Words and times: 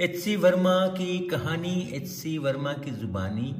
H 0.00 0.16
C 0.16 0.34
Verma 0.36 0.86
की 0.86 1.18
कहानी 1.28 1.90
H 1.94 2.06
C 2.06 2.38
Verma 2.38 2.72
की 2.72 2.90
जुबानी, 2.90 3.50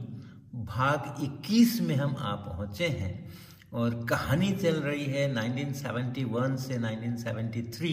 भाग 0.55 1.23
21 1.23 1.81
में 1.81 1.95
हम 1.97 2.17
आ 2.19 2.35
पहुँचे 2.35 2.87
हैं 2.87 3.33
और 3.73 3.95
कहानी 4.11 4.51
चल 4.53 4.75
रही 4.75 5.05
है 5.05 5.29
1971 5.35 6.57
से 6.57 6.79
1973 6.79 7.93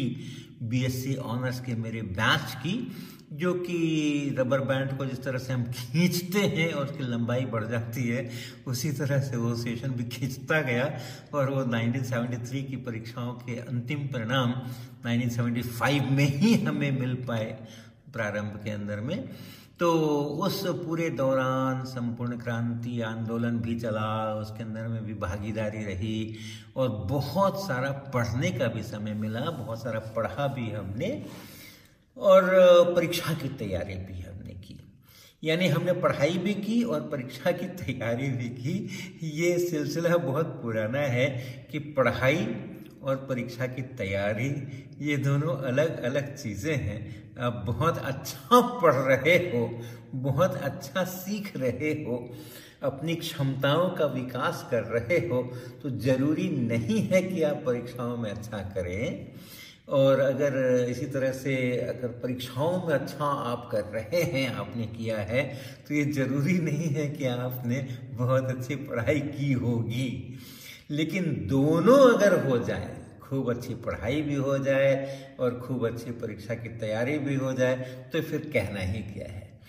बीएससी 0.63 1.15
ऑनर्स 1.15 1.59
के 1.59 1.75
मेरे 1.75 2.01
बैच 2.01 2.55
की, 2.55 2.91
जो 3.33 3.53
कि 3.53 4.35
रबर 4.39 4.59
बैंड 4.59 4.97
को 4.97 5.05
जिस 5.05 5.23
तरह 5.23 5.37
से 5.37 5.53
हम 5.53 5.63
खींचते 5.71 6.39
हैं 6.39 6.71
और 6.73 6.85
उसकी 6.85 7.03
लंबाई 7.03 7.45
बढ़ 7.45 7.65
जाती 7.65 8.07
है, 8.07 8.29
उसी 8.67 8.91
तरह 8.91 9.19
से 9.19 9.37
वो 9.37 9.55
सेशन 9.55 9.91
भी 9.91 10.03
खींचता 10.03 10.61
गया 10.61 10.91
और 11.33 11.49
वो 11.49 11.63
1973 11.63 12.63
की 12.63 12.75
परीक्षाओं 12.75 13.33
के 13.33 13.59
अंतिम 13.59 14.07
परिणाम 14.07 14.53
1975 15.05 16.11
में 16.11 16.27
ही 16.27 16.53
हमें 16.55 16.91
मिल 16.99 17.15
पाए। 17.27 17.57
प्रारंभ 18.13 18.59
के 18.63 18.69
अंदर 18.69 18.99
में। 18.99 19.29
तो 19.79 19.91
उस 20.45 20.61
पूरे 20.67 21.09
दौरान 21.09 21.83
संपूर्ण 21.85 22.37
क्रांति 22.37 23.01
आंदोलन 23.01 23.57
भी 23.59 23.79
चला, 23.79 24.35
उसके 24.35 24.63
अंदर 24.63 24.87
में 24.87 25.05
भी 25.05 25.13
भागीदारी 25.13 25.83
रही 25.83 26.35
और 26.75 26.89
बहुत 27.09 27.59
सारा 27.67 27.91
पढ़ने 28.13 28.51
का 28.51 28.67
भी 28.67 28.83
समय 28.83 29.13
मिला, 29.13 29.39
बहुत 29.39 29.83
सारा 29.83 29.99
पढ़ा 29.99 30.47
भी 30.47 30.69
हमने 30.71 31.25
और 32.17 32.43
परीक्षा 32.95 33.33
की 33.33 33.49
तैयारी 33.49 33.95
भी 33.95 34.21
हमने 34.21 34.53
की। 34.53 34.79
यानी 35.43 35.67
हमने 35.67 35.93
पढ़ाई 35.93 36.37
भी 36.37 36.53
की 36.53 36.81
और 36.83 37.01
परीक्षा 37.01 37.51
की 37.51 37.67
तैयारी 37.77 38.29
भी 38.29 38.49
की। 38.49 38.73
ये 39.23 39.57
सिलसिला 39.59 40.17
बहुत 40.17 40.59
पुराना 40.61 40.99
है 40.99 41.27
कि 41.71 41.79
पढ़ाई 41.79 42.45
और 43.01 43.15
परीक्षा 43.29 43.67
की 43.67 43.81
तैयारी, 43.97 44.49
ये 45.01 45.17
दोनों 45.19 45.55
अलग 45.63 46.01
अलग 46.03 46.35
चीज़ें 46.35 46.75
हैं। 46.77 46.99
आप 47.39 47.63
बहुत 47.67 47.97
अच्छा 47.97 48.59
पढ़ 48.81 48.95
रहे 48.95 49.37
हो, 49.45 49.61
बहुत 50.15 50.55
अच्छा 50.63 51.03
सीख 51.05 51.51
रहे 51.57 51.91
हो, 52.03 52.17
अपनी 52.83 53.15
क्षमताओं 53.15 53.89
का 53.91 54.05
विकास 54.13 54.67
कर 54.71 54.83
रहे 54.89 55.17
हो 55.27 55.41
तो 55.81 55.89
ज़रूरी 55.99 56.49
नहीं 56.61 57.01
है 57.03 57.21
कि 57.23 57.41
आप 57.43 57.63
परीक्षाओं 57.65 58.15
में 58.17 58.29
अच्छा 58.31 58.57
करें। 58.75 59.33
और 59.89 60.19
अगर 60.19 60.55
इसी 60.89 61.05
तरह 61.05 61.31
से 61.33 61.55
अगर 61.79 62.07
परीक्षाओं 62.19 62.77
में 62.79 62.93
अच्छा 62.93 63.25
आप 63.25 63.67
कर 63.71 63.83
रहे 63.93 64.21
हैं, 64.23 64.47
आपने 64.55 64.85
किया 64.87 65.17
है 65.23 65.43
तो 65.87 65.93
ये 65.93 66.03
ज़रूरी 66.13 66.57
नहीं 66.61 66.89
है 66.89 67.07
कि 67.09 67.25
आपने 67.27 67.79
बहुत 68.13 68.49
अच्छी 68.49 68.75
पढ़ाई 68.77 69.19
की 69.19 69.51
होगी। 69.55 70.07
लेकिन 70.91 71.47
दोनों 71.49 71.97
अगर 72.13 72.33
हो 72.45 72.57
जाए, 72.57 72.97
खूब 73.21 73.49
अच्छी 73.49 73.75
पढ़ाई 73.75 74.21
भी 74.21 74.35
हो 74.35 74.57
जाए 74.57 75.35
और 75.39 75.59
खूब 75.59 75.85
अच्छी 75.87 76.11
परीक्षा 76.11 76.55
की 76.55 76.69
तैयारी 76.69 77.17
भी 77.19 77.35
हो 77.35 77.53
जाए 77.53 77.75
तो 78.13 78.21
फिर 78.21 78.49
कहना 78.53 78.79
ही 78.79 79.01
क्या 79.03 79.27
है? 79.31 79.59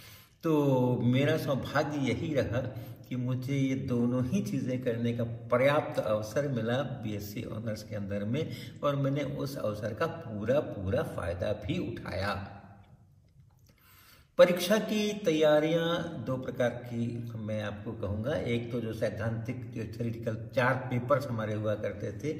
तो 0.44 1.00
मेरा 1.04 1.36
सौभाग्य 1.36 1.98
यही 2.10 2.34
रहा 2.34 2.60
कि 3.08 3.16
मुझे 3.16 3.54
ये 3.54 3.74
दोनों 3.74 4.24
ही 4.24 4.40
चीज़ें 4.42 4.82
करने 4.82 5.12
का 5.12 5.24
पर्याप्त 5.24 5.98
अवसर 6.00 6.48
मिला 6.48 6.76
बीएससी 7.02 7.42
ऑनर्स 7.56 7.82
के 7.82 7.96
अंदर 7.96 8.24
में 8.24 8.50
और 8.84 8.96
मैंने 8.96 9.22
उस 9.22 9.56
अवसर 9.56 9.94
का 9.94 10.06
पूरा 10.06 10.60
पूरा 10.60 11.02
फ़ायदा 11.02 11.52
भी 11.52 11.78
उठाया। 11.78 12.34
परीक्षा 14.42 14.76
की 14.80 15.02
तैयारियाँ 15.24 15.88
दो 16.26 16.36
प्रकार 16.36 16.68
की 16.84 17.04
मैं 17.38 17.62
आपको 17.62 17.92
कहूँगा। 17.92 18.34
एक 18.52 18.70
तो 18.72 18.80
जो 18.80 18.92
सैद्धांतिक, 18.92 19.60
जो 19.72 19.82
थेरिटिकल 19.92 20.36
चार 20.54 20.74
पेपर्स 20.90 21.26
हमारे 21.26 21.54
हुआ 21.54 21.74
करते 21.74 22.10
थे, 22.18 22.32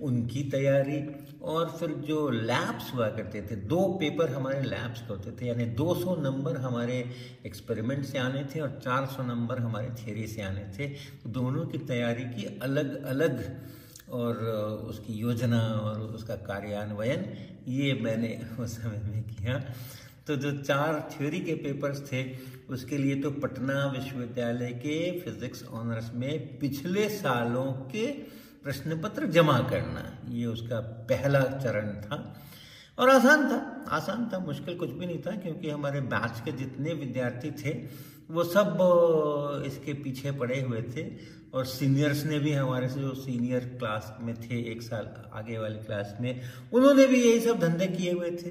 उनकी 0.00 0.42
तैयारी 0.50 0.98
और 1.42 1.70
फिर 1.70 1.90
जो 2.08 2.18
लैब्स 2.30 2.92
हुआ 2.94 3.08
करते 3.08 3.42
थे, 3.42 3.56
दो 3.56 3.80
पेपर 4.00 4.30
हमारे 4.30 4.60
लैब्स 4.62 5.00
के 5.00 5.12
होते 5.12 5.30
थे, 5.30 5.46
यानी 5.46 5.66
200 5.80 6.16
नंबर 6.16 6.56
हमारे 6.56 6.98
एक्सपेरिमेंट 7.46 8.04
से 8.04 8.18
आने 8.18 8.44
थे 8.44 8.60
और 8.60 8.78
400 8.84 9.22
नंबर 9.22 9.58
हमारे 9.58 9.88
थ्योरी 9.94 10.26
से 10.26 10.42
आने 10.42 10.64
थे। 10.78 10.88
तो 11.22 11.30
दोनों 11.30 11.64
की 11.66 11.78
तैयारी 11.86 12.24
की 12.26 12.44
अलग 12.62 13.02
अलग 13.04 13.42
और 14.10 14.44
उसकी 14.90 15.14
योजना 15.14 15.62
और 15.80 16.00
उसका 16.10 16.36
कार्यान्वयन, 16.44 17.24
ये 17.68 17.92
मैंने 18.02 18.38
उस 18.60 18.76
समय 18.76 19.02
में 19.04 19.22
किया। 19.24 19.62
तो 20.26 20.36
जो 20.36 20.50
चार 20.58 21.08
थ्योरी 21.12 21.40
के 21.40 21.54
पेपर्स 21.54 22.00
थे, 22.12 22.24
उसके 22.70 22.98
लिए 22.98 23.14
तो 23.14 23.30
पटना 23.30 23.86
विश्वविद्यालय 23.86 24.70
के 24.72 25.20
फिजिक्स 25.20 25.64
ऑनर्स 25.64 26.10
में 26.14 26.58
पिछले 26.58 27.08
सालों 27.08 27.72
के 27.72 28.06
प्रश्न 28.64 29.00
पत्र 29.00 29.26
जमा 29.26 29.58
करना, 29.70 30.18
ये 30.28 30.46
उसका 30.46 30.80
पहला 30.80 31.40
चरण 31.40 31.90
था। 32.02 32.42
और 32.98 33.10
आसान 33.10 33.48
था 33.48 33.58
आसान 33.88 34.28
था, 34.32 34.38
मुश्किल 34.38 34.76
कुछ 34.76 34.90
भी 34.90 35.06
नहीं 35.06 35.18
था, 35.18 35.30
क्योंकि 35.30 35.70
हमारे 35.70 36.00
बैच 36.00 36.40
के 36.44 36.52
जितने 36.52 36.94
विद्यार्थी 36.94 37.50
थे 37.50 37.72
वो 38.30 38.44
सब 38.44 39.62
इसके 39.66 39.92
पीछे 40.02 40.30
पड़े 40.32 40.60
हुए 40.60 40.82
थे 40.96 41.04
और 41.54 41.64
सीनियर्स 41.66 42.24
ने 42.24 42.38
भी 42.38 42.52
हमारे 42.52 42.88
से 42.88 43.00
जो 43.00 43.14
सीनियर 43.14 43.64
क्लास 43.78 44.16
में 44.20 44.34
थे, 44.34 44.60
एक 44.72 44.82
साल 44.82 45.08
आगे 45.34 45.58
वाली 45.58 45.78
क्लास 45.78 46.16
में, 46.20 46.40
उन्होंने 46.72 47.06
भी 47.06 47.22
यही 47.22 47.40
सब 47.40 47.58
धंधे 47.58 47.86
किए 47.86 48.12
हुए 48.12 48.30
थे। 48.30 48.50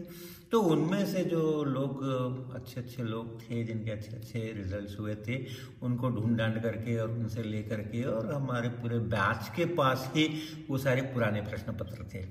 तो 0.52 0.60
उनमें 0.66 1.06
से 1.06 1.24
जो 1.24 1.64
लोग 1.64 2.04
अच्छे 2.56 2.80
अच्छे 2.82 3.04
लोग 3.04 3.42
थे, 3.42 3.64
जिनके 3.64 3.92
अच्छे 3.92 4.16
अच्छे 4.16 4.40
रिजल्ट्स 4.58 5.00
हुए 5.00 5.16
थे, 5.28 5.38
उनको 5.84 6.10
ढूंढ 6.10 6.38
डांड 6.38 6.62
करके 6.64 6.98
और 6.98 7.10
उनसे 7.10 7.44
ले 7.44 7.62
करके 7.64 8.04
और 8.04 8.34
हमारे 8.34 8.70
पूरे 8.70 9.00
बैच 9.14 9.52
के 9.56 9.66
पास 9.76 10.12
ही 10.16 10.28
वो 10.70 10.78
सारे 10.78 11.02
पुराने 11.14 11.42
प्रश्न 11.42 11.78
पत्र 11.78 12.06
थे। 12.14 12.26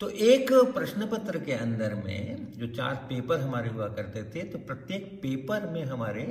तो 0.00 0.08
एक 0.08 0.52
प्रश्न 0.74 1.06
पत्र 1.06 1.38
के 1.38 1.52
अंदर 1.52 1.94
में 1.94 2.52
जो 2.52 2.66
चार 2.66 2.94
पेपर 3.08 3.40
हमारे 3.40 3.70
हुआ 3.70 3.88
करते 3.88 4.22
थे 4.24 4.42
तो 4.48 4.58
प्रत्येक 4.58 5.06
पेपर 5.22 5.66
में 5.70 5.82
हमारे 5.84 6.24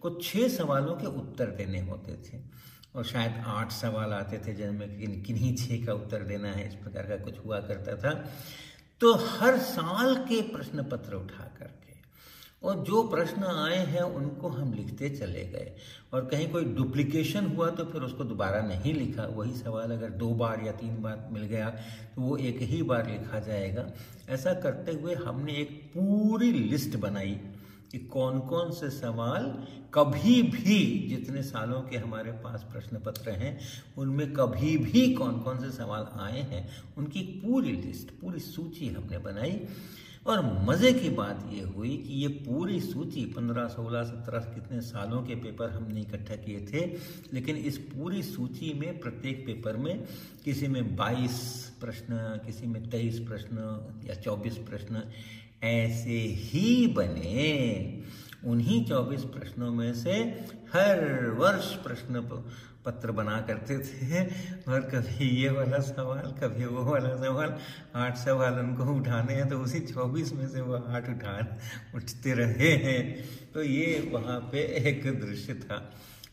को 0.00 0.10
छह 0.18 0.48
सवालों 0.48 0.94
के 0.96 1.06
उत्तर 1.18 1.50
देने 1.56 1.80
होते 1.80 2.16
थे। 2.24 2.40
और 2.96 3.04
शायद 3.04 3.42
आठ 3.46 3.72
सवाल 3.72 4.12
आते 4.12 4.38
थे 4.38 4.54
जिनमें 4.54 4.98
किन 4.98 5.20
किन्हीं 5.22 5.54
छह 5.56 5.84
का 5.86 5.92
उत्तर 5.94 6.22
देना 6.24 6.48
है, 6.48 6.66
इस 6.68 6.74
प्रकार 6.74 7.06
का 7.06 7.16
कुछ 7.24 7.44
हुआ 7.46 7.60
करता 7.62 7.96
था। 7.96 8.12
तो 9.00 9.14
हर 9.14 9.58
साल 9.60 10.14
के 10.28 10.40
प्रश्न 10.50 10.82
पत्र 10.82 11.14
उठा 11.14 11.44
करके 11.58 11.95
और 12.62 12.82
जो 12.84 13.02
प्रश्न 13.08 13.44
आए 13.44 13.76
हैं, 13.86 14.02
उनको 14.02 14.48
हम 14.48 14.72
लिखते 14.74 15.08
चले 15.10 15.44
गए। 15.44 15.72
और 16.12 16.24
कहीं 16.26 16.48
कोई 16.48 16.64
डुप्लीकेशन 16.74 17.46
हुआ 17.46 17.68
तो 17.70 17.84
फिर 17.84 18.02
उसको 18.02 18.24
दोबारा 18.24 18.60
नहीं 18.62 18.94
लिखा। 18.94 19.26
वही 19.26 19.52
सवाल 19.54 19.90
अगर 19.92 20.10
दो 20.12 20.30
बार 20.34 20.62
या 20.66 20.72
तीन 20.72 21.00
बार 21.02 21.28
मिल 21.32 21.42
गया 21.44 21.68
तो 22.14 22.22
वो 22.22 22.36
एक 22.38 22.58
ही 22.62 22.82
बार 22.82 23.10
लिखा 23.10 23.38
जाएगा। 23.40 23.86
ऐसा 24.28 24.54
करते 24.60 24.92
हुए 24.92 25.14
हमने 25.16 25.52
एक 25.52 25.80
पूरी 25.94 26.50
लिस्ट 26.52 26.96
बनाई 26.96 27.38
कि 27.92 27.98
कौन 28.12 28.38
कौन 28.40 28.70
से 28.72 28.90
सवाल 28.90 29.44
कभी 29.94 30.42
भी, 30.42 31.08
जितने 31.08 31.42
सालों 31.42 31.80
के 31.82 31.96
हमारे 31.96 32.32
पास 32.38 32.62
प्रश्न 32.72 32.98
पत्र 32.98 33.30
हैं, 33.32 33.58
उनमें 33.98 34.32
कभी 34.32 34.76
भी 34.78 35.12
कौन 35.14 35.38
कौन 35.40 35.58
से 35.60 35.70
सवाल 35.70 36.06
आए 36.20 36.40
हैं, 36.42 36.68
उनकी 36.98 37.22
पूरी 37.44 37.72
लिस्ट 37.72 38.10
पूरी 38.20 38.40
सूची 38.40 38.88
हमने 38.88 39.18
बनाई। 39.18 39.60
और 40.26 40.64
मज़े 40.68 40.92
की 40.92 41.08
बात 41.08 41.50
ये 41.52 41.62
हुई 41.62 41.96
कि 41.96 42.14
ये 42.14 42.28
पूरी 42.28 42.80
सूची 42.80 43.24
पंद्रह, 43.26 43.66
सोलह, 43.66 44.02
सत्रह, 44.04 44.38
कितने 44.38 44.80
सालों 44.80 45.22
के 45.22 45.34
पेपर 45.34 45.70
हमने 45.70 46.00
इकट्ठा 46.00 46.36
किए 46.36 46.60
थे, 46.60 46.86
लेकिन 47.32 47.56
इस 47.56 47.78
पूरी 47.78 48.22
सूची 48.22 48.72
में 48.74 48.98
प्रत्येक 49.00 49.46
पेपर 49.46 49.76
में 49.76 50.04
किसी 50.44 50.68
में 50.68 50.96
22 50.96 51.38
प्रश्न, 51.80 52.40
किसी 52.46 52.66
में 52.66 52.90
23 52.90 53.18
प्रश्न 53.18 53.56
या 54.08 54.14
24 54.14 54.58
प्रश्न 54.58 55.02
ऐसे 55.62 56.18
ही 56.18 56.86
बने। 56.86 58.02
उन्हीं 58.44 58.84
24 58.84 59.22
प्रश्नों 59.24 59.70
में 59.70 59.94
से 59.94 60.12
हर 60.74 61.30
वर्ष 61.30 61.74
प्रश्न 61.74 62.20
पत्र 62.86 63.12
बना 63.12 63.40
करते 63.48 63.78
थे 63.80 64.24
और 64.68 64.80
कभी 64.90 65.28
ये 65.36 65.50
वाला 65.50 65.78
सवाल, 65.82 66.32
कभी 66.40 66.64
वो 66.66 66.84
वाला 66.84 67.14
सवाल, 67.16 67.56
आठ 67.96 68.16
सवाल 68.18 68.58
उनको 68.60 68.84
उठाने 68.94 69.34
हैं 69.34 69.48
तो 69.48 69.58
उसी 69.58 69.80
चौबीस 69.86 70.32
में 70.32 70.46
से 70.48 70.60
वो 70.62 70.76
आठ 70.76 71.10
उठा 71.10 71.38
उठते 71.94 72.34
रहे 72.34 72.70
हैं। 72.84 73.02
तो 73.54 73.62
ये 73.62 74.10
वहाँ 74.12 74.38
पे 74.52 74.66
एक 74.88 75.06
दृश्य 75.20 75.54
था। 75.56 75.78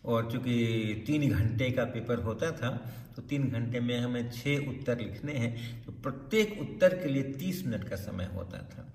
और 0.05 0.31
चूँकि 0.31 1.03
तीन 1.07 1.29
घंटे 1.31 1.69
का 1.71 1.83
पेपर 1.91 2.19
होता 2.21 2.49
था 2.53 2.69
तो 3.15 3.21
तीन 3.21 3.43
घंटे 3.49 3.79
में 3.79 3.99
हमें 3.99 4.31
छः 4.31 4.67
उत्तर 4.69 4.97
लिखने 4.99 5.33
हैं 5.33 5.51
तो 5.85 5.91
प्रत्येक 6.03 6.57
उत्तर 6.61 6.93
के 6.97 7.09
लिए 7.09 7.23
तीस 7.39 7.63
मिनट 7.65 7.87
का 7.89 7.95
समय 7.97 8.29
होता 8.33 8.57
था। 8.71 8.85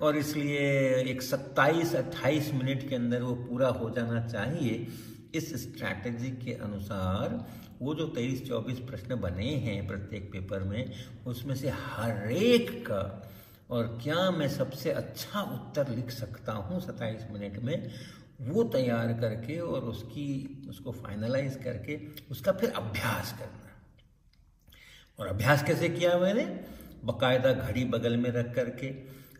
और 0.00 0.16
इसलिए 0.16 0.60
एक 1.02 1.22
सत्ताईस, 1.22 1.94
अट्ठाईस 1.94 2.52
मिनट 2.54 2.88
के 2.88 2.94
अंदर 2.94 3.22
वो 3.22 3.34
पूरा 3.42 3.68
हो 3.70 3.90
जाना 3.90 4.26
चाहिए। 4.26 4.86
इस 5.34 5.54
स्ट्रैटेजी 5.62 6.30
के 6.30 6.52
अनुसार 6.52 7.46
वो 7.82 7.94
जो 7.94 8.06
तेईस 8.06 8.48
चौबीस 8.48 8.78
प्रश्न 8.78 9.16
बने 9.16 9.50
हैं 9.54 9.86
प्रत्येक 9.86 10.32
पेपर 10.32 10.62
में, 10.62 10.92
उसमें 11.26 11.54
से 11.54 11.68
हर 11.68 12.32
एक 12.32 12.86
का, 12.86 13.30
और 13.70 13.98
क्या 14.02 14.30
मैं 14.30 14.48
सबसे 14.48 14.90
अच्छा 14.90 15.40
उत्तर 15.40 15.88
लिख 15.88 16.10
सकता 16.10 16.52
हूँ 16.52 16.80
सत्ताईस 16.80 17.26
मिनट 17.30 17.58
में, 17.58 17.90
वो 18.40 18.64
तैयार 18.64 19.12
करके 19.12 19.58
और 19.58 19.82
उसकी, 19.82 20.26
उसको 20.68 20.92
फाइनलाइज 20.92 21.56
करके 21.64 22.00
उसका 22.30 22.52
फिर 22.52 22.70
अभ्यास 22.70 23.32
करना। 23.32 23.60
और 25.18 25.26
अभ्यास 25.26 25.62
कैसे 25.62 25.88
किया 25.88 26.18
मैंने? 26.18 26.44
बकायदा 27.04 27.52
घड़ी 27.52 27.84
बगल 27.84 28.16
में 28.16 28.30
रख 28.30 28.54
करके। 28.54 28.88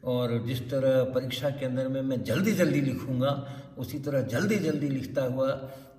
और 0.05 0.39
जिस 0.47 0.61
तरह 0.71 1.03
परीक्षा 1.13 1.51
के 1.51 1.67
अंदर 1.67 1.89
में 1.89 2.01
मैं 2.03 2.23
जल्दी 2.25 2.53
जल्दी 2.53 2.81
लिखूँगा, 2.81 3.33
उसी 3.79 3.99
तरह 3.99 4.23
जल्दी 4.29 4.57
जल्दी 4.59 4.89
लिखता 4.89 5.23
हुआ, 5.25 5.51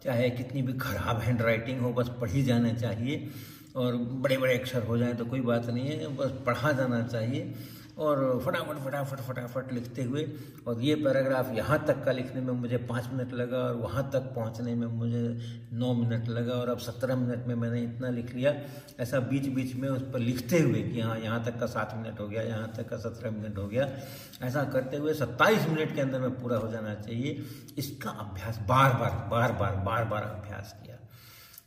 चाहे 0.04 0.30
कितनी 0.30 0.62
भी 0.62 0.74
खराब 0.74 1.20
हैंड 1.20 1.42
राइटिंग 1.42 1.80
हो, 1.82 1.94
बस 1.94 2.10
पढ़ी 2.22 2.44
जाना 2.44 2.74
चाहिए। 2.74 3.30
और 3.76 3.96
बड़े 3.96 4.38
बड़े 4.38 4.58
अक्षर 4.58 4.84
हो 4.84 4.98
जाए 4.98 5.14
तो 5.14 5.26
कोई 5.26 5.42
बात 5.42 5.66
नहीं 5.66 5.88
है, 5.88 6.16
बस 6.16 6.32
पढ़ा 6.46 6.72
जाना 6.72 7.02
चाहिए। 7.04 7.54
और 7.98 8.42
फटाफट 8.46 8.78
फटाफट 8.86 9.20
फटाफट 9.22 9.72
लिखते 9.74 10.04
हुए, 10.04 10.24
और 10.68 10.82
ये 10.82 10.96
पैराग्राफ 10.96 11.52
यहाँ 11.56 11.84
तक 11.88 12.04
का 12.06 12.12
लिखने 12.12 12.42
में 12.42 12.54
मुझे 12.54 12.78
पाँच 12.90 13.10
मिनट 13.14 13.34
लगा, 13.34 13.58
और 13.58 13.76
वहाँ 13.76 14.10
तक 14.14 14.32
पहुँचने 14.36 14.76
में 14.76 14.88
मुझे 14.88 15.24
नौ 15.76 15.94
मिनट 15.94 16.28
लगा 16.30 16.54
और 16.54 16.70
अब 16.70 16.78
सत्रह 16.80 17.16
मिनट 17.16 17.48
में 17.48 17.54
मैंने 17.56 17.82
इतना 17.84 18.10
लिख 18.10 18.34
लिया। 18.36 18.54
ऐसा 19.00 19.20
बीच 19.22 19.48
बीच 19.56 19.76
में 19.76 19.88
उस 19.90 20.02
पर 20.14 20.20
लिखते 20.20 20.60
हुए 20.60 20.82
कि 20.84 21.00
हाँ 21.02 21.18
यहाँ 21.20 21.44
तक 21.46 21.60
का 21.60 21.66
सात 21.68 21.94
मिनट 21.98 22.20
हो 22.20 22.28
गया, 22.28 22.42
यहाँ 22.44 22.72
तक 22.78 22.90
का 22.90 22.98
सत्रह 23.00 23.32
मिनट 23.32 23.58
हो 23.58 23.68
गया। 23.68 23.90
ऐसा 24.44 24.64
करते 24.66 24.98
हुए 24.98 25.14
सत्ताईस 25.14 25.68
मिनट 25.68 25.96
के 25.96 26.02
अंदर 26.02 26.20
में 26.20 26.40
पूरा 26.42 26.58
हो 26.58 26.72
जाना 26.72 26.94
चाहिए। 26.96 27.44
इसका 27.78 28.10
अभ्यास 28.10 28.60
बार 28.68 28.94
बार 28.94 29.28
बार 29.32 29.52
बार 29.54 29.76
बार 29.86 30.06
बार 30.06 30.24
अभ्यास 30.24 30.74
किया। 30.84 30.98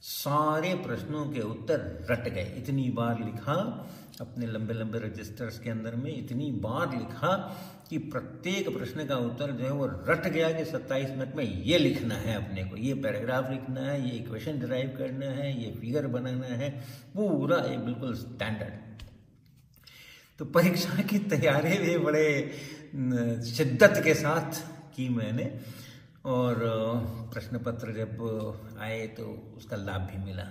सारे 0.01 0.75
प्रश्नों 0.83 1.25
के 1.27 1.41
उत्तर 1.43 2.07
रट 2.11 2.29
गए। 2.29 2.55
इतनी 2.59 2.89
बार 2.91 3.19
लिखा, 3.19 3.55
अपने 4.21 4.47
लंबे 4.47 4.75
लंबे 4.75 4.99
रजिस्टर्स 4.99 5.59
के 5.59 5.71
अंदर 5.71 5.95
में 5.95 6.11
इतनी 6.13 6.51
बार 6.61 6.97
लिखा 6.97 7.33
कि 7.91 7.99
प्रत्येक 8.09 8.69
प्रश्न 8.73 9.07
का 9.07 9.17
उत्तर 9.19 9.51
जो 9.53 9.65
है 9.65 9.71
वो 9.73 9.87
रट 10.09 10.27
गया 10.27 10.51
कि 10.53 10.65
27 10.65 11.11
मिनट 11.11 11.35
में 11.37 11.45
ये 11.45 11.79
लिखना 11.79 12.15
है 12.17 12.35
अपने 12.37 12.65
को, 12.65 12.77
ये 12.77 12.95
पैराग्राफ 12.97 13.51
लिखना 13.51 13.81
है, 13.81 14.09
ये 14.09 14.17
इक्वेशन 14.17 14.59
ड्राइव 14.61 14.95
करना 14.99 15.27
है, 15.33 15.49
ये 15.63 15.71
फिगर 15.81 16.07
बनाना 16.09 16.47
है, 16.47 16.71
पूरा 17.15 17.59
ये 17.67 17.77
बिल्कुल 17.79 18.15
स्टैंडर्ड 18.17 18.87
तो 20.41 20.45
परीक्षा 20.47 21.03
की 21.03 21.19
तैयारी 21.31 21.79
भी 21.79 21.97
बड़े 21.99 22.29
शिद्दत 23.47 24.01
के 24.05 24.15
साथ 24.15 24.61
की 24.97 25.09
मैंने 25.09 25.51
और 26.27 26.55
प्रश्न 27.33 27.59
पत्र 27.59 27.93
जब 27.95 28.77
आए 28.81 29.07
तो 29.17 29.25
उसका 29.57 29.77
लाभ 29.79 30.01
भी 30.03 30.25
मिला। 30.25 30.47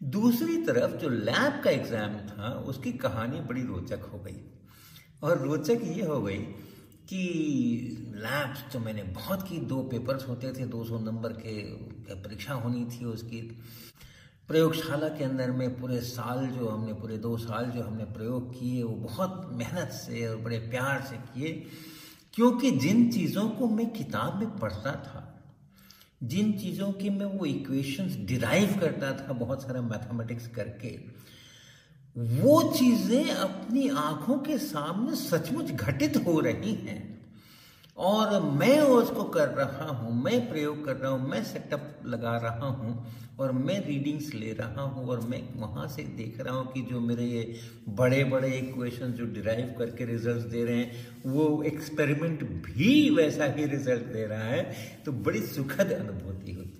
दूसरी 0.00 0.56
तरफ़ 0.64 0.96
जो 0.96 1.08
लैब 1.08 1.60
का 1.64 1.70
एग्ज़ाम 1.70 2.16
था, 2.28 2.50
उसकी 2.66 2.92
कहानी 2.98 3.40
बड़ी 3.40 3.62
रोचक 3.64 4.08
हो 4.12 4.18
गई। 4.18 4.40
और 5.22 5.38
रोचक 5.38 5.80
ये 5.84 6.04
हो 6.04 6.20
गई 6.22 6.38
कि 7.08 7.22
लैब्स 8.16 8.72
तो 8.72 8.78
मैंने 8.78 9.02
बहुत 9.02 9.42
की, 9.48 9.58
दो 9.58 9.82
पेपर्स 9.82 10.28
होते 10.28 10.52
थे 10.52 10.66
200 10.66 11.00
नंबर 11.00 11.32
के 11.32 11.62
परीक्षा 12.14 12.54
होनी 12.54 12.84
थी 12.84 13.04
उसकी। 13.04 13.40
प्रयोगशाला 14.48 15.08
के 15.08 15.24
अंदर 15.24 15.50
में 15.50 15.80
पूरे 15.80 16.00
साल 16.00 16.46
जो 16.46 16.68
हमने, 16.68 16.92
पूरे 16.92 17.16
दो 17.16 17.36
साल 17.36 17.66
जो 17.66 17.82
हमने 17.82 18.04
प्रयोग 18.04 18.50
किए, 18.50 18.82
वो 18.82 18.94
बहुत 18.96 19.50
मेहनत 19.52 19.88
से 19.88 20.26
और 20.26 20.36
बड़े 20.36 20.58
प्यार 20.58 21.00
से 21.00 21.16
किए, 21.16 21.52
क्योंकि 22.34 22.70
जिन 22.70 23.10
चीज़ों 23.10 23.48
को 23.48 23.68
मैं 23.68 23.90
किताब 23.90 24.38
में 24.38 24.58
पढ़ता 24.58 24.92
था, 24.92 25.26
जिन 26.22 26.52
चीज़ों 26.52 26.92
की 26.92 27.10
मैं 27.10 27.26
वो 27.26 27.46
इक्वेशंस 27.46 28.16
डिराइव 28.16 28.76
करता 28.80 29.12
था, 29.12 29.32
बहुत 29.32 29.62
सारा 29.62 29.82
मैथमेटिक्स 29.82 30.46
करके 30.46 30.88
वो 32.18 32.62
चीज़ें 32.72 33.30
अपनी 33.30 33.88
आँखों 33.88 34.38
के 34.38 34.58
सामने 34.58 35.16
सचमुच 35.16 35.70
घटित 35.70 36.16
हो 36.16 36.40
रही 36.40 36.74
हैं। 36.74 37.08
और 37.96 38.40
मैं 38.42 38.80
उसको 38.80 39.24
कर 39.24 39.48
रहा 39.48 39.86
हूँ, 39.86 40.22
मैं 40.24 40.48
प्रयोग 40.48 40.84
कर 40.84 40.96
रहा 40.96 41.10
हूँ, 41.10 41.28
मैं 41.28 41.44
सेटअप 41.44 42.02
लगा 42.06 42.36
रहा 42.36 42.66
हूँ, 42.66 43.06
और 43.38 43.52
मैं 43.52 43.86
रीडिंग्स 43.86 44.34
ले 44.34 44.52
रहा 44.52 44.82
हूँ, 44.82 45.06
और 45.08 45.20
मैं 45.20 45.42
वहाँ 45.56 45.88
से 45.88 46.02
देख 46.02 46.40
रहा 46.40 46.54
हूँ 46.54 46.72
कि 46.72 46.82
जो 46.82 47.00
मेरे 47.00 47.24
ये 47.24 47.60
बड़े 47.88 48.24
बड़े 48.24 48.48
इक्वेशन 48.48 49.12
जो 49.12 49.26
डिराइव 49.26 49.74
करके 49.78 50.04
रिजल्ट्स 50.04 50.44
दे 50.44 50.64
रहे 50.64 50.76
हैं, 50.76 51.06
वो 51.26 51.62
एक्सपेरिमेंट 51.62 52.42
भी 52.42 53.10
वैसा 53.10 53.44
ही 53.44 53.66
रिज़ल्ट 53.66 54.02
दे 54.02 54.26
रहा 54.26 54.44
है। 54.44 54.72
तो 55.06 55.12
बड़ी 55.12 55.40
सुखद 55.40 55.92
अनुभूति 55.92 56.52
होती 56.52 56.79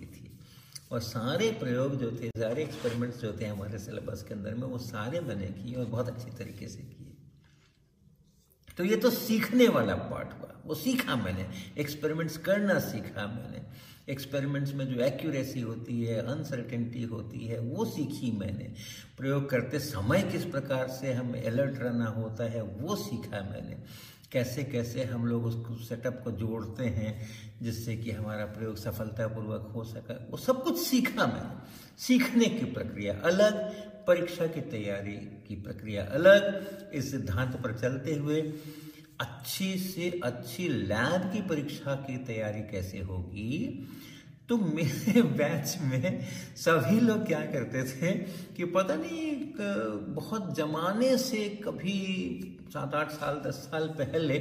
और 0.91 0.99
सारे 0.99 1.51
प्रयोग 1.51 1.95
जो 1.95 2.11
थे, 2.11 2.27
सारे 2.27 2.63
एक्सपेरिमेंट्स 2.63 3.21
जो 3.21 3.37
थे 3.41 3.45
हमारे 3.45 3.79
सिलेबस 3.79 4.23
के 4.23 4.33
अंदर 4.33 4.53
में, 4.53 4.67
वो 4.67 4.77
सारे 4.77 5.19
मैंने 5.19 5.47
किए 5.47 5.75
और 5.75 5.85
बहुत 5.85 6.07
अच्छी 6.07 6.29
तरीके 6.37 6.67
से 6.67 6.79
किए। 6.79 7.07
तो 8.77 8.83
ये 8.83 8.95
तो 8.95 9.09
सीखने 9.09 9.67
वाला 9.67 9.95
पार्ट 9.95 10.27
हुआ। 10.39 10.61
वो 10.65 10.75
सीखा 10.75 11.15
मैंने। 11.15 11.49
एक्सपेरिमेंट्स 11.77 12.37
करना 12.37 12.79
सीखा 12.79 13.27
मैंने। 13.27 13.61
एक्सपेरिमेंट्स 14.13 14.73
में 14.73 14.85
जो 14.85 15.01
एक्यूरेसी 15.01 15.61
होती 15.61 16.03
है 16.03 16.27
अनसर्टेनिटी 16.27 17.03
होती 17.03 17.39
है, 17.39 17.59
वो 17.59 17.85
सीखी 17.85 18.31
मैंने। 18.31 18.73
प्रयोग 19.17 19.49
करते 19.49 19.79
समय 19.79 20.23
किस 20.23 20.45
प्रकार 20.45 20.87
से 20.87 21.13
हम 21.13 21.33
अलर्ट 21.33 21.79
रहना 21.79 22.05
होता 22.05 22.43
है, 22.43 22.61
वो 22.61 22.95
सीखा 22.95 23.41
मैंने। 23.41 23.83
कैसे 24.31 24.63
कैसे 24.63 25.03
हम 25.03 25.25
लोग 25.25 25.45
उस 25.45 25.89
सेटअप 25.89 26.21
को 26.23 26.31
जोड़ते 26.31 26.85
हैं 26.85 27.29
जिससे 27.61 27.97
कि 27.97 28.11
हमारा 28.11 28.45
प्रयोग 28.45 28.77
सफलतापूर्वक 28.77 29.71
हो 29.75 29.83
सका। 29.83 30.27
वो 30.31 30.37
सब 30.37 30.63
कुछ 30.63 30.79
सीखा 30.79 31.27
मैंने 31.27 31.61
सीखने 31.97 32.45
की 32.45 32.65
प्रक्रिया 32.65 33.19
अलग, 33.23 33.53
परीक्षा 34.07 34.47
की 34.47 34.61
तैयारी 34.61 35.13
की 35.13 35.55
प्रक्रिया 35.55 36.05
अलग। 36.05 36.67
इस 36.93 37.11
सिद्धांत 37.11 37.55
पर 37.55 37.73
चलते 37.73 38.15
हुए 38.15 38.41
अच्छी 39.19 39.79
से 39.79 40.21
अच्छी 40.23 40.69
लैब 40.69 41.33
की 41.33 41.41
परीक्षा 41.41 41.95
की 41.95 42.17
तैयारी 42.17 42.61
कैसे 42.61 42.99
होगी? 42.99 43.87
तो 44.49 44.57
मेरे 44.57 45.21
बैच 45.21 45.77
में 45.81 46.27
सभी 46.55 46.99
लोग 46.99 47.27
क्या 47.27 47.39
करते 47.39 47.83
थे 47.83 48.11
कि 48.55 48.65
पता 48.65 48.95
नहीं 48.95 49.53
बहुत 50.15 50.55
जमाने 50.55 51.17
से 51.17 51.49
कभी 51.49 52.50
सात 52.71 52.95
आठ 52.95 53.11
साल, 53.11 53.35
दस 53.35 53.53
साल 53.53 53.87
पहले 53.87 54.39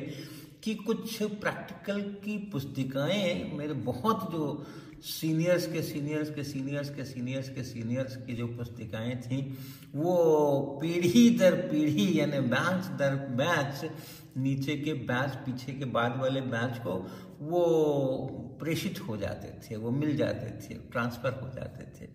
कि 0.63 0.75
कुछ 0.75 1.23
प्रैक्टिकल 1.23 2.01
की 2.01 2.39
पुस्तिकाएँ 2.39 3.53
मेरे 3.53 3.73
बहुत 3.73 4.33
जो 4.33 4.67
सीनियर्स 5.03 5.73
के 5.73 5.83
सीनियर्स 5.83 6.31
के 6.31 6.45
सीनियर्स 6.45 6.91
के 6.91 7.05
सीनियर्स 7.05 7.49
के, 7.49 7.63
सीनियर्स 7.63 8.17
की 8.17 8.35
जो 8.35 8.47
पुस्तिकाएँ 8.47 9.17
थी, 9.17 9.59
वो 9.95 10.79
पीढ़ी 10.83 11.39
दर 11.39 11.55
पीढ़ी, 11.55 12.21
यानी 12.21 12.41
बैच 12.41 12.87
दर 12.99 13.17
बैच, 13.17 13.91
नीचे 14.37 14.77
के 14.77 14.95
बैच, 14.95 15.31
पीछे 15.31 15.73
के 15.73 15.85
बाद 15.85 16.19
वाले 16.19 16.41
बैच 16.41 16.79
को 16.79 17.11
वो 17.41 17.63
प्रेषित 18.61 19.01
हो 19.01 19.17
जाते 19.17 19.49
थे, 19.49 19.77
वो 19.77 19.91
मिल 19.91 20.17
जाते 20.17 20.51
थे, 20.51 20.79
ट्रांसफ़र 20.79 21.33
हो 21.33 21.49
जाते 21.55 21.85
थे। 21.85 22.11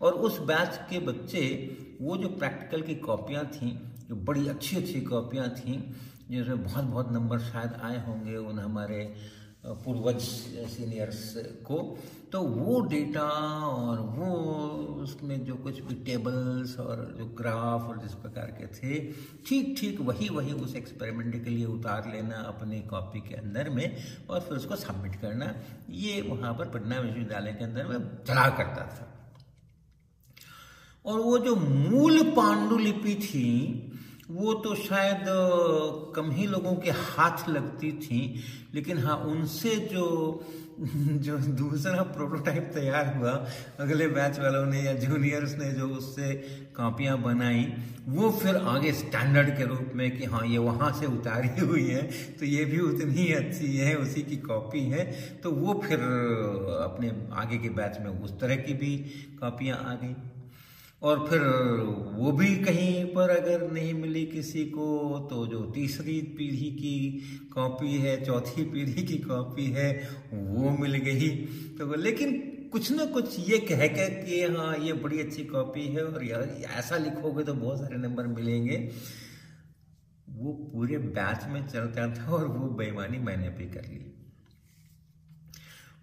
और 0.00 0.12
उस 0.12 0.38
बैच 0.38 0.80
के 0.90 0.98
बच्चे, 0.98 1.76
वो 2.00 2.16
जो 2.16 2.28
प्रैक्टिकल 2.28 2.82
की 2.82 2.94
कॉपियाँ 2.94 3.46
थीं 3.46 3.91
जो 4.12 4.16
बड़ी 4.24 4.48
अच्छी 4.48 4.76
अच्छी 4.76 5.00
कॉपियाँ 5.00 5.48
थीं 5.50 5.80
जिसमें 6.30 6.64
बहुत 6.64 6.84
बहुत 6.84 7.12
नंबर 7.12 7.38
शायद 7.42 7.72
आए 7.82 8.04
होंगे 8.06 8.36
उन 8.38 8.58
हमारे 8.58 9.04
पूर्वज 9.64 10.20
सीनियर्स 10.68 11.32
को। 11.64 11.76
तो 12.32 12.40
वो 12.40 12.80
डेटा 12.80 13.22
और 13.22 14.00
वो 14.16 14.26
उसमें 15.02 15.44
जो 15.44 15.54
कुछ 15.54 15.80
भी 15.80 15.94
टेबल्स 16.04 16.78
और 16.78 17.14
जो 17.18 17.26
ग्राफ 17.38 17.88
और 17.88 18.00
जिस 18.02 18.14
प्रकार 18.16 18.50
के 18.58 18.66
थे 18.68 19.00
ठीक 19.48 19.74
ठीक 19.80 20.00
वही 20.00 20.28
वही 20.28 20.52
उस 20.60 20.74
एक्सपेरिमेंट 20.76 21.42
के 21.44 21.50
लिए 21.50 21.64
उतार 21.66 22.10
लेना 22.12 22.42
अपने 22.48 22.80
कॉपी 22.90 23.20
के 23.20 23.34
अंदर 23.34 23.70
में 23.70 23.96
और 24.30 24.40
फिर 24.40 24.56
उसको 24.58 24.76
सबमिट 24.76 25.20
करना, 25.20 25.54
ये 25.90 26.20
वहाँ 26.22 26.52
पर 26.54 26.70
पटना 26.70 27.00
विश्वविद्यालय 27.00 27.52
के 27.52 27.64
अंदर 27.64 27.86
में 27.86 27.98
चला 28.28 28.48
करता 28.50 28.86
था। 28.94 29.11
और 31.06 31.20
वो 31.20 31.38
जो 31.38 31.56
मूल 31.56 32.22
पांडुलिपि 32.22 33.14
थी, 33.14 33.48
वो 34.30 34.54
तो 34.54 34.74
शायद 34.74 35.24
कम 36.16 36.30
ही 36.30 36.46
लोगों 36.46 36.74
के 36.74 36.90
हाथ 36.90 37.48
लगती 37.48 37.92
थी, 37.92 38.42
लेकिन 38.74 38.98
हाँ 38.98 39.16
उनसे 39.16 39.76
जो 39.92 40.44
जो 41.22 41.36
दूसरा 41.38 42.02
प्रोटोटाइप 42.02 42.70
तैयार 42.74 43.16
हुआ, 43.16 43.30
अगले 43.80 44.06
बैच 44.06 44.38
वालों 44.40 44.64
ने 44.66 44.80
या 44.82 44.92
जूनियर्स 44.94 45.58
ने 45.58 45.70
जो 45.72 45.88
उससे 45.88 46.32
कापियाँ 46.76 47.22
बनाई, 47.22 47.66
वो 48.08 48.30
फिर 48.30 48.56
आगे 48.56 48.92
स्टैंडर्ड 48.92 49.56
के 49.56 49.64
रूप 49.64 49.90
में 49.94 50.18
कि 50.18 50.24
हाँ 50.24 50.46
ये 50.46 50.58
वहाँ 50.58 50.92
से 51.00 51.06
उतारी 51.06 51.60
हुई 51.66 51.86
है 51.88 52.02
तो 52.38 52.46
ये 52.46 52.64
भी 52.64 52.80
उतनी 52.80 53.32
अच्छी 53.32 53.76
है, 53.76 53.94
उसी 53.94 54.22
की 54.22 54.36
कॉपी 54.36 54.80
है 54.80 55.04
तो 55.40 55.50
वो 55.50 55.80
फिर 55.84 55.98
अपने 56.82 57.12
आगे 57.32 57.58
के 57.58 57.68
बैच 57.68 57.98
में 58.00 58.10
उस 58.10 58.40
तरह 58.40 58.56
की 58.56 58.74
भी 58.74 58.96
कापियाँ 59.40 59.78
आ 59.78 59.94
गई। 59.94 60.14
और 61.02 61.26
फिर 61.28 61.40
वो 62.16 62.32
भी 62.32 62.56
कहीं 62.56 63.04
पर 63.04 63.30
अगर 63.30 63.72
नहीं 63.72 63.94
मिली 63.94 64.26
किसी 64.26 64.64
को 64.64 65.18
तो 65.30 65.46
जो 65.46 65.60
तीसरी 65.64 66.22
पीढ़ी 66.22 66.70
की 66.70 67.22
कॉपी 67.54 67.96
है, 67.98 68.24
चौथी 68.24 68.64
पीढ़ी 68.64 69.02
की 69.02 69.18
कॉपी 69.18 69.66
है, 69.66 70.08
वो 70.32 70.70
मिल 70.70 70.94
गई। 70.94 71.28
तो 71.78 71.94
लेकिन 71.94 72.40
कुछ 72.72 72.92
ना 72.92 73.04
कुछ 73.04 73.50
ये 73.50 73.58
कह 73.58 73.86
के 73.86 74.08
कि 74.22 74.54
हाँ 74.54 74.76
ये 74.78 74.92
बड़ी 74.92 75.20
अच्छी 75.20 75.44
कॉपी 75.44 75.86
है 75.86 76.04
और 76.04 76.24
यार 76.24 76.42
ऐसा 76.78 76.96
लिखोगे 76.96 77.44
तो 77.44 77.54
बहुत 77.54 77.78
सारे 77.78 77.96
नंबर 77.96 78.26
मिलेंगे। 78.26 78.90
वो 80.28 80.52
पूरे 80.52 80.98
बैच 80.98 81.44
में 81.48 81.66
चलता 81.68 82.14
था 82.14 82.30
और 82.32 82.46
वो 82.46 82.68
बेईमानी 82.68 83.18
मैंने 83.18 83.48
भी 83.48 83.64
कर 83.64 83.84
ली। 83.84 84.14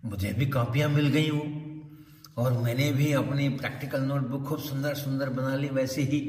मुझे 0.06 0.34
भी 0.34 0.46
कॉपियाँ 0.46 0.90
मिल 0.90 1.08
गई 1.08 1.30
वो। 1.30 1.59
और 2.40 2.54
मैंने 2.58 2.92
भी 2.92 3.12
अपनी 3.14 3.48
प्रैक्टिकल 3.50 4.02
नोटबुक 4.02 4.48
खूब 4.48 4.60
सुंदर 4.60 4.94
सुंदर 4.96 5.30
बना 5.30 5.56
ली, 5.56 5.70
वैसे 5.70 6.02
ही 6.02 6.20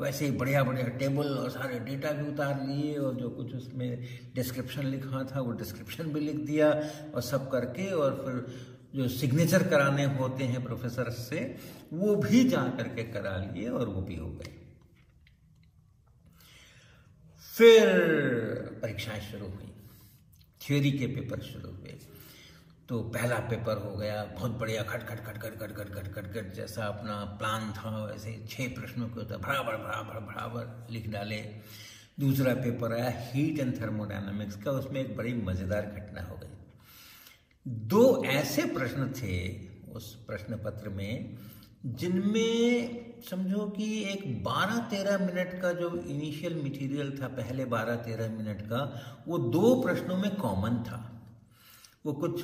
वैसे 0.00 0.24
ही 0.24 0.30
बढ़िया 0.30 0.62
बढ़िया 0.64 0.88
टेबल 0.98 1.28
और 1.28 1.50
सारे 1.50 1.78
डेटा 1.78 2.10
भी 2.10 2.28
उतार 2.28 2.66
लिए 2.66 2.94
और 2.96 3.14
जो 3.14 3.28
कुछ 3.28 3.54
उसमें 3.54 4.08
डिस्क्रिप्शन 4.34 4.86
लिखा 4.86 5.22
था, 5.24 5.40
वो 5.40 5.52
डिस्क्रिप्शन 5.52 6.12
भी 6.12 6.20
लिख 6.20 6.36
दिया 6.46 6.68
और 7.14 7.22
सब 7.22 7.50
करके 7.50 7.90
और 7.92 8.14
फिर 8.24 8.36
जो 8.94 9.08
सिग्नेचर 9.08 9.62
कराने 9.68 10.04
होते 10.16 10.44
हैं 10.44 10.64
प्रोफेसर 10.64 11.10
से, 11.10 11.40
वो 11.92 12.14
भी 12.16 12.44
जा 12.48 12.62
करके 12.76 13.02
करा 13.02 13.36
लिए 13.36 13.68
और 13.68 13.88
वो 13.88 14.02
भी 14.02 14.16
हो 14.16 14.28
गए। 14.28 14.54
फिर 17.56 17.88
परीक्षाएँ 18.82 19.20
शुरू 19.20 19.46
हुई 19.46 19.72
थ्योरी 20.60 20.92
के 20.92 21.06
पेपर 21.06 21.40
शुरू 21.40 21.70
हुए। 21.70 21.98
तो 22.88 22.98
पहला 22.98 23.36
पेपर 23.36 23.76
हो 23.76 23.96
गया, 23.96 24.24
बहुत 24.24 24.50
बढ़िया, 24.50 24.82
खट 24.82 25.02
खट 25.08 25.18
खट 25.24 25.38
खट 25.38 25.58
खट 25.58 25.72
खट 25.72 25.88
खट 25.94 26.14
खट 26.14 26.32
खट, 26.34 26.52
जैसा 26.54 26.84
अपना 26.84 27.24
प्लान 27.24 27.72
था, 27.72 28.04
वैसे 28.04 28.46
छह 28.50 28.68
प्रश्नों 28.68 29.08
के 29.08 29.20
ऊपर 29.20 29.36
बराबर 29.36 29.76
बराबर 29.76 30.20
बराबर 30.20 30.92
लिख 30.92 31.10
डाले। 31.10 31.36
दूसरा 32.20 32.54
पेपर 32.54 32.92
आया 32.92 33.10
हीट 33.16 33.58
एंड 33.58 33.80
थर्मोडायनामिक्स 33.80 34.56
का, 34.56 34.70
उसमें 34.70 35.00
एक 35.00 35.16
बड़ी 35.16 35.34
मज़ेदार 35.34 35.86
घटना 35.86 36.22
हो 36.22 36.36
गई। 36.36 36.48
दो 37.66 38.24
ऐसे 38.24 38.62
प्रश्न 38.62 39.12
थे 39.12 39.66
उस 39.92 40.14
प्रश्न 40.26 40.56
पत्र 40.56 40.88
में, 40.88 41.38
जिनमें 41.86 43.20
समझो 43.30 43.66
कि 43.66 44.02
एक 44.02 44.42
12-13 44.44 45.18
मिनट 45.18 45.60
का 45.62 45.72
जो 45.72 45.96
इनिशियल 45.96 46.62
मटेरियल 46.64 47.18
था, 47.22 47.28
पहले 47.28 47.64
12-13 47.64 48.28
मिनट 48.28 48.62
का, 48.62 48.82
वो 49.28 49.38
दो 49.38 49.82
प्रश्नों 49.82 50.16
में 50.16 50.34
कॉमन 50.36 50.82
था। 50.82 51.17
वो 52.08 52.12
कुछ 52.14 52.42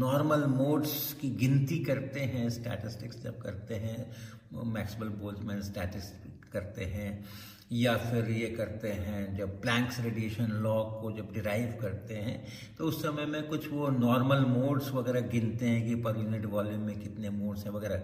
नॉर्मल 0.00 0.44
मोड्स 0.46 1.12
की 1.20 1.28
गिनती 1.40 1.78
करते 1.84 2.20
हैं 2.32 2.48
स्टैटिस्टिक्स 2.50 3.22
जब 3.22 3.38
करते 3.42 3.74
हैं 3.74 4.00
मैक्सवेल 4.72 5.08
बोल्समैन 5.20 5.60
स्टैटिस्टिक्स 5.62 6.50
करते 6.52 6.84
हैं, 6.86 7.24
या 7.72 7.96
फिर 7.98 8.28
ये 8.30 8.46
करते 8.50 8.88
हैं 8.88 9.36
जब 9.36 9.60
प्लैंक्स 9.62 10.00
रेडिएशन 10.00 10.50
लॉ 10.62 10.74
को 10.92 11.12
जब 11.12 11.32
डिराइव 11.34 11.76
करते 11.80 12.14
हैं 12.16 12.36
तो 12.78 12.84
उस 12.84 13.02
समय 13.02 13.26
में 13.26 13.48
कुछ 13.48 13.70
वो 13.72 13.88
नॉर्मल 13.96 14.44
मोड्स 14.48 14.90
वगैरह 14.92 15.20
गिनते 15.28 15.66
हैं 15.66 15.86
कि 15.86 15.94
पर 16.02 16.18
यूनिट 16.18 16.46
वॉल्यूम 16.46 16.82
में 16.82 16.98
कितने 17.00 17.30
मोड्स 17.32 17.64
हैं 17.64 17.72
वगैरह। 17.72 18.02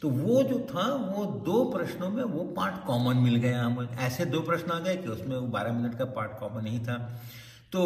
तो 0.00 0.08
वो 0.10 0.42
जो 0.44 0.58
था, 0.70 0.86
वो 1.08 1.24
दो 1.46 1.64
प्रश्नों 1.72 2.10
में 2.10 2.22
वो 2.24 2.44
पार्ट 2.56 2.84
कॉमन 2.86 3.16
मिल 3.18 3.36
गया। 3.38 3.62
हम 3.62 3.88
ऐसे 4.00 4.24
दो 4.26 4.40
प्रश्न 4.42 4.70
आ 4.70 4.78
गए 4.80 4.96
कि 4.96 5.08
उसमें 5.10 5.36
वो 5.36 5.46
बारह 5.48 5.72
मिनट 5.72 5.98
का 5.98 6.04
पार्ट 6.16 6.38
कॉमन 6.40 6.66
ही 6.66 6.78
था। 6.80 6.96
तो 7.72 7.80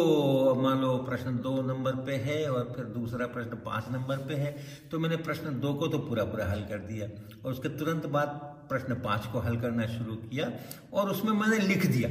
मान 0.55 0.81
लो 0.81 0.97
प्रश्न 0.97 1.37
दो 1.37 1.61
नंबर 1.61 1.95
पे 1.95 2.15
है 2.15 2.51
और 2.51 2.73
फिर 2.75 2.85
दूसरा 2.85 3.25
प्रश्न 3.27 3.55
पाँच 3.55 3.85
नंबर 3.91 4.17
पे 4.17 4.33
है 4.33 4.51
तो 4.91 4.99
मैंने 4.99 5.15
प्रश्न 5.15 5.59
दो 5.59 5.73
को 5.73 5.87
तो 5.87 5.97
पूरा 5.97 6.23
पूरा 6.23 6.45
हल 6.45 6.61
कर 6.61 6.77
दिया 6.77 7.07
और 7.45 7.51
उसके 7.51 7.69
तुरंत 7.69 8.05
बाद 8.05 8.27
प्रश्न 8.69 8.95
पाँच 8.95 9.25
को 9.25 9.39
हल 9.39 9.59
करना 9.61 9.87
शुरू 9.87 10.15
किया 10.15 10.51
और 10.93 11.09
उसमें 11.09 11.33
मैंने 11.33 11.57
लिख 11.57 11.85
दिया 11.85 12.09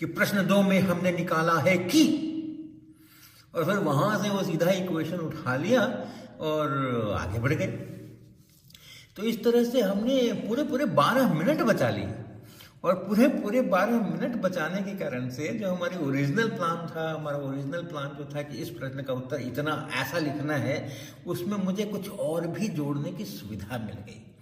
कि 0.00 0.06
प्रश्न 0.06 0.46
दो 0.46 0.62
में 0.62 0.80
हमने 0.80 1.12
निकाला 1.12 1.58
है 1.58 1.76
कि। 1.78 2.30
और 3.54 3.64
फिर 3.64 3.76
वहाँ 3.76 4.22
से 4.22 4.30
वो 4.30 4.42
सीधा 4.42 4.70
इक्वेशन 4.70 5.16
उठा 5.16 5.56
लिया 5.56 5.82
और 6.40 6.68
आगे 7.20 7.38
बढ़ 7.38 7.52
गए। 7.52 7.66
तो 9.16 9.22
इस 9.22 9.44
तरह 9.44 9.64
से 9.64 9.80
हमने 9.80 10.32
पूरे 10.32 10.62
पूरे 10.62 10.84
बारह 10.84 11.34
मिनट 11.34 11.62
बचा 11.62 11.90
लिए। 11.90 12.23
और 12.84 12.94
पूरे 12.94 13.28
पूरे 13.28 13.60
बारह 13.60 14.00
मिनट 14.00 14.36
बचाने 14.36 14.82
के 14.82 14.96
कारण 15.04 15.28
से 15.30 15.48
जो 15.48 15.70
हमारी 15.70 16.06
ओरिजिनल 16.06 16.48
प्लान 16.48 16.86
था, 16.86 17.12
हमारा 17.12 17.38
ओरिजिनल 17.38 17.82
प्लान 17.82 18.08
जो 18.18 18.24
था 18.34 18.42
कि 18.42 18.58
इस 18.58 18.70
प्रश्न 18.70 19.02
का 19.02 19.12
उत्तर 19.12 19.40
इतना 19.40 19.88
ऐसा 19.94 20.18
लिखना 20.18 20.54
है, 20.54 20.92
उसमें 21.26 21.56
मुझे 21.58 21.84
कुछ 21.84 22.10
और 22.10 22.46
भी 22.46 22.68
जोड़ने 22.68 23.12
की 23.12 23.24
सुविधा 23.24 23.78
मिल 23.78 23.94
गई। 23.94 24.33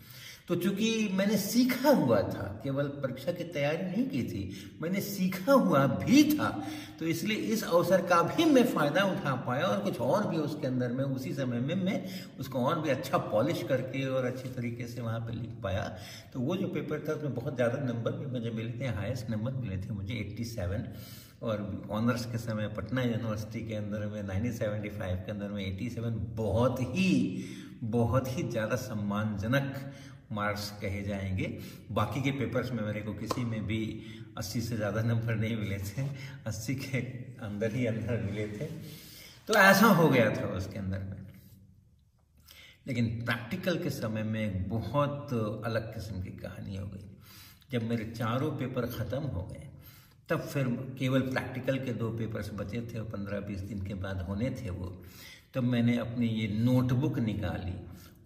तो 0.49 0.55
चूँकि 0.57 1.09
मैंने 1.13 1.37
सीखा 1.39 1.91
हुआ 1.91 2.21
था, 2.23 2.43
केवल 2.63 2.87
परीक्षा 3.03 3.33
की 3.33 3.45
तैयारी 3.47 3.85
नहीं 3.85 4.07
की 4.09 4.23
थी, 4.25 4.43
मैंने 4.83 5.01
सीखा 5.01 5.53
हुआ 5.53 5.87
भी 5.87 6.23
था 6.31 6.49
तो 6.99 7.07
इसलिए 7.07 7.37
इस 7.55 7.63
अवसर 7.65 8.03
का 8.07 8.21
भी 8.25 8.45
मैं 8.47 8.65
फ़ायदा 8.67 9.05
उठा 9.05 9.35
पाया 9.47 9.67
और 9.67 9.81
कुछ 9.81 10.01
और 10.01 10.27
भी 10.29 10.37
उसके 10.39 10.67
अंदर 10.67 10.93
में, 10.93 11.05
उसी 11.05 11.33
समय 11.35 11.61
में 11.61 11.75
मैं 11.77 12.05
उसको 12.41 12.59
और 12.61 12.81
भी 12.81 12.91
अच्छा 12.91 13.19
पॉलिश 13.19 13.63
करके 13.69 14.05
और 14.07 14.25
अच्छी 14.25 14.49
तरीके 14.51 14.87
से 14.87 15.01
वहाँ 15.01 15.21
पे 15.21 15.33
लिख 15.33 15.51
पाया। 15.63 15.83
तो 16.33 16.41
वो 16.41 16.57
जो 16.57 16.69
पेपर 16.69 17.05
था, 17.09 17.13
उसमें 17.13 17.35
बहुत 17.35 17.55
ज़्यादा 17.57 17.79
नंबर 17.85 18.13
भी 18.13 18.27
मुझे 18.33 18.51
मिले 18.51 18.79
थे, 18.81 18.89
हाईएस्ट 18.91 19.31
नंबर 19.31 19.53
मिले 19.55 19.77
थे 19.79 19.93
मुझे, 19.93 20.15
एट्टी 20.15 20.45
और 21.43 21.89
ऑनर्स 21.91 22.25
के 22.27 22.39
समय 22.39 22.69
पटना 22.69 23.03
यूनिवर्सिटी 23.03 23.61
के 23.69 23.75
अंदर 23.75 24.07
में 24.07 24.23
1975 24.23 25.25
के 25.25 25.31
अंदर 25.33 25.49
में 25.49 25.65
87 25.67 26.19
बहुत 26.37 26.81
ही 26.81 27.45
बहुत 27.85 28.29
ही 28.29 28.43
ज़्यादा 28.43 28.77
सम्मानजनक 28.77 29.75
मार्क्स 30.33 30.71
कहे 30.81 31.03
जाएँगे। 31.03 31.59
बाकी 31.91 32.23
के 32.23 32.31
पेपर्स 32.31 32.73
में 32.73 32.83
मेरे 32.85 33.01
को 33.01 33.15
किसी 33.15 33.45
में 33.45 33.67
भी 33.67 34.03
80 34.39 34.61
से 34.61 34.77
ज़्यादा 34.77 35.03
नंबर 35.03 35.35
नहीं 35.35 35.57
मिले 35.57 35.79
थे। 35.79 36.07
80 36.47 36.75
के 36.75 36.99
अंदर 37.45 37.75
ही 37.75 37.87
अंदर 37.87 38.23
मिले 38.23 38.47
थे। 38.49 38.67
तो 39.47 39.55
ऐसा 39.55 39.87
हो 39.87 40.09
गया 40.09 40.31
था 40.31 40.47
उसके 40.47 40.79
अंदर 40.79 40.99
में। 40.99 41.17
लेकिन 42.87 43.25
प्रैक्टिकल 43.25 43.79
के 43.79 43.91
समय 43.91 44.23
में 44.23 44.69
बहुत 44.69 45.33
अलग 45.65 45.95
किस्म 45.95 46.23
की 46.23 46.31
कहानी 46.31 46.77
हो 46.77 46.87
गई। 46.87 47.09
जब 47.71 47.83
मेरे 47.83 48.05
चारों 48.05 48.51
पेपर 48.51 48.87
ख़त्म 48.87 49.19
हो 49.19 49.43
गए, 49.43 49.69
तब 50.29 50.41
फिर 50.41 50.69
केवल 50.99 51.21
प्रैक्टिकल 51.21 51.79
के 51.79 51.93
दो 51.93 52.11
पेपर्स 52.11 52.51
बचे 52.53 52.81
थे 52.81 52.99
और 52.99 53.05
पंद्रह 53.05 53.41
बीस 53.41 53.61
दिन 53.61 53.87
के 53.87 53.95
बाद 53.95 54.21
होने 54.21 54.51
थे 54.51 54.71
वो। 54.71 55.03
तब 55.55 55.63
मैंने 55.63 55.97
अपनी 55.99 56.27
ये 56.27 56.49
नोटबुक 56.49 57.19
निकाली 57.19 57.75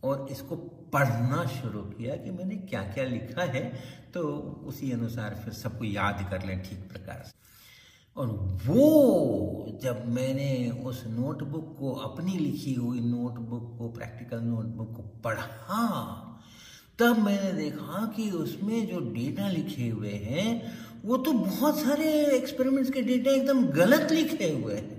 और 0.05 0.29
इसको 0.31 0.57
पढ़ना 0.97 1.45
शुरू 1.53 1.81
किया 1.93 2.17
कि 2.17 2.31
मैंने 2.33 2.57
क्या 2.67 2.83
क्या 2.93 3.05
लिखा 3.07 3.43
है 3.53 3.65
तो 4.15 4.29
उसी 4.67 4.93
अनुसार 4.93 5.41
फिर 5.45 5.55
सबको 5.55 5.85
याद 5.85 6.27
कर 6.31 6.47
लें 6.47 6.63
ठीक 6.63 6.89
प्रकार 6.89 7.23
से। 7.27 7.35
और 8.17 8.29
वो 8.67 9.79
जब 9.83 10.05
मैंने 10.09 10.71
उस 10.85 11.03
नोटबुक 11.09 11.77
को 11.79 11.93
अपनी 12.03 12.37
लिखी 12.39 12.73
हुई 12.75 13.01
नोटबुक 13.01 13.77
को, 13.79 13.89
प्रैक्टिकल 13.89 14.41
नोटबुक 14.43 14.95
को 14.97 15.03
पढ़ा, 15.25 15.83
तब 16.99 17.19
मैंने 17.19 17.53
देखा 17.53 18.07
कि 18.17 18.31
उसमें 18.37 18.87
जो 18.87 19.01
डेटा 19.13 19.49
लिखे 19.49 19.89
हुए 19.89 20.13
हैं, 20.23 20.73
वो 21.05 21.17
तो 21.17 21.33
बहुत 21.33 21.79
सारे 21.79 22.09
एक्सपेरिमेंट्स 22.37 22.91
के 22.91 23.03
डेटा 23.03 23.31
एकदम 23.31 23.65
गलत 23.73 24.13
लिखे 24.13 24.51
हुए 24.53 24.75
हैं। 24.75 24.96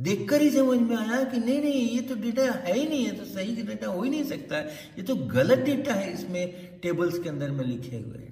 देखकर 0.00 0.42
ही 0.42 0.50
समझ 0.50 0.78
में 0.80 0.96
आया 0.96 1.22
कि 1.24 1.38
नहीं 1.38 1.60
नहीं, 1.60 1.88
ये 1.88 2.00
तो 2.02 2.14
डेटा 2.16 2.42
है 2.42 2.74
ही 2.74 2.86
नहीं 2.88 3.04
है 3.04 3.16
तो 3.16 3.24
सही 3.26 3.62
डेटा 3.62 3.86
हो 3.86 4.02
ही 4.02 4.10
नहीं 4.10 4.24
सकता 4.24 4.58
ये 4.58 5.02
तो 5.02 5.14
गलत 5.32 5.58
डेटा 5.64 5.94
है 5.94 6.12
इसमें 6.12 6.78
टेबल्स 6.82 7.18
के 7.18 7.28
अंदर 7.28 7.50
में 7.50 7.64
लिखे 7.64 7.96
हुए। 7.96 8.28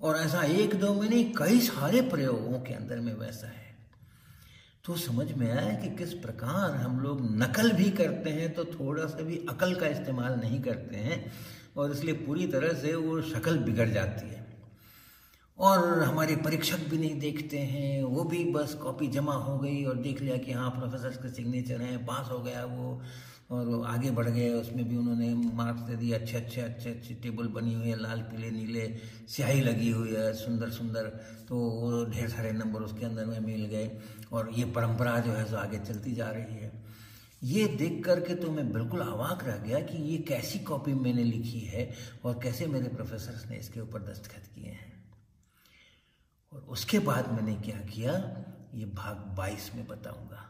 और 0.00 0.16
ऐसा 0.18 0.42
एक 0.42 0.74
दो 0.74 0.92
में 0.94 1.08
नहीं, 1.08 1.24
कई 1.36 1.58
सारे 1.60 2.00
प्रयोगों 2.02 2.60
के 2.60 2.74
अंदर 2.74 3.00
में 3.00 3.12
वैसा 3.14 3.46
है। 3.46 3.68
तो 4.84 4.96
समझ 4.98 5.30
में 5.32 5.50
आया 5.50 5.72
कि 5.74 5.88
किस 5.96 6.12
प्रकार 6.18 6.76
हम 6.76 7.00
लोग 7.00 7.20
नकल 7.38 7.72
भी 7.72 7.90
करते 7.92 8.30
हैं 8.30 8.52
तो 8.54 8.64
थोड़ा 8.66 9.06
सा 9.06 9.22
भी 9.22 9.36
अकल 9.48 9.74
का 9.74 9.86
इस्तेमाल 9.88 10.38
नहीं 10.40 10.60
करते 10.62 10.96
हैं, 10.98 11.32
और 11.76 11.92
इसलिए 11.92 12.14
पूरी 12.16 12.46
तरह 12.48 12.72
से 12.80 12.94
वो 12.96 13.20
शक्ल 13.24 13.58
बिगड़ 13.60 13.88
जाती 13.88 14.28
है। 14.28 14.46
और 15.60 16.02
हमारे 16.02 16.36
परीक्षक 16.36 16.88
भी 16.90 16.98
नहीं 16.98 17.18
देखते 17.20 17.58
हैं, 17.58 18.02
वो 18.02 18.22
भी 18.24 18.44
बस 18.52 18.74
कॉपी 18.74 19.06
जमा 19.08 19.34
हो 19.34 19.58
गई 19.58 19.84
और 19.84 19.96
देख 19.98 20.20
लिया 20.20 20.36
कि 20.36 20.52
हाँ 20.52 20.70
प्रोफेसर 20.70 21.16
के 21.22 21.30
सिग्नेचर 21.30 21.80
हैं 21.80 22.04
पास 22.06 22.30
हो 22.30 22.38
गया 22.38 22.64
वो 22.66 23.00
और 23.50 23.84
आगे 23.86 24.10
बढ़ 24.10 24.28
गए, 24.28 24.48
उसमें 24.50 24.88
भी 24.88 24.96
उन्होंने 24.96 25.32
मार्क्स 25.54 25.80
दे 25.82 25.96
दिए, 25.96 26.12
अच्छे 26.14 26.36
अच्छे 26.36 26.60
अच्छे 26.60 26.90
अच्छे 26.90 27.14
टेबल 27.14 27.46
बनी 27.50 27.74
हुई 27.74 27.88
है, 27.88 27.98
लाल, 28.00 28.20
पीले, 28.22 28.50
नीले, 28.50 28.86
स्याही 29.28 29.60
लगी 29.60 29.90
हुई 29.90 30.14
है, 30.14 30.32
सुंदर 30.34 30.70
सुंदर। 30.70 31.06
तो 31.48 31.56
वो 31.56 32.04
ढेर 32.04 32.28
सारे 32.28 32.52
नंबर 32.52 32.80
उसके 32.80 33.06
अंदर 33.06 33.24
में 33.24 33.40
मिल 33.40 33.64
गए 33.66 33.90
और 34.32 34.50
ये 34.56 34.64
परंपरा 34.70 35.18
जो 35.18 35.32
है 35.32 35.44
सो 35.44 35.56
आगे 35.56 35.78
चलती 35.78 36.12
जा 36.12 36.30
रही 36.30 36.54
है। 36.54 36.72
ये 37.42 37.66
देख 37.76 38.04
करके 38.04 38.34
तो 38.34 38.50
मैं 38.50 38.72
बिल्कुल 38.72 39.00
अवाक 39.00 39.44
रह 39.44 39.56
गया 39.58 39.80
कि 39.80 40.02
ये 40.04 40.18
कैसी 40.28 40.58
कॉपी 40.58 40.94
मैंने 40.94 41.24
लिखी 41.24 41.60
है 41.66 41.88
और 42.24 42.40
कैसे 42.42 42.66
मेरे 42.66 42.88
प्रोफेसर 42.88 43.48
ने 43.50 43.56
इसके 43.56 43.80
ऊपर 43.80 44.02
दस्तखत 44.02 44.46
किए 44.54 44.70
हैं। 44.70 44.89
और 46.52 46.60
उसके 46.60 46.98
बाद 46.98 47.32
मैंने 47.32 47.54
क्या 47.54 47.80
किया? 47.80 48.12
ये 48.74 48.84
भाग 48.84 49.36
22 49.36 49.74
में 49.74 49.86
बताऊँगा। 49.86 50.49